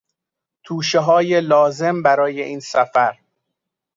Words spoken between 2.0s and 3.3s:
برای این سفر